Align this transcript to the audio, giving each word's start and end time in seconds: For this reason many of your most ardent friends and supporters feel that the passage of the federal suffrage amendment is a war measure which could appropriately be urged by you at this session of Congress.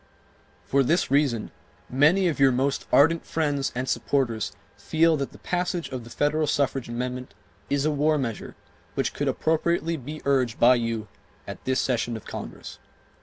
For 0.65 0.81
this 0.81 1.11
reason 1.11 1.51
many 1.87 2.27
of 2.27 2.39
your 2.39 2.51
most 2.51 2.87
ardent 2.91 3.23
friends 3.23 3.71
and 3.75 3.87
supporters 3.87 4.51
feel 4.75 5.15
that 5.17 5.31
the 5.31 5.37
passage 5.37 5.89
of 5.89 6.05
the 6.05 6.09
federal 6.09 6.47
suffrage 6.47 6.89
amendment 6.89 7.35
is 7.69 7.85
a 7.85 7.91
war 7.91 8.17
measure 8.17 8.55
which 8.95 9.13
could 9.13 9.27
appropriately 9.27 9.97
be 9.97 10.19
urged 10.25 10.59
by 10.59 10.73
you 10.73 11.07
at 11.45 11.63
this 11.65 11.79
session 11.79 12.17
of 12.17 12.25
Congress. 12.25 12.79